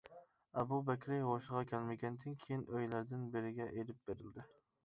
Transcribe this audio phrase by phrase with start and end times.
[0.61, 4.49] ئەبۇ بەكرى ھوشىغا كەلمىگەندىن كېيىن ئۆيلەردىن بىرىگە ئېلىپ بېرىلدى.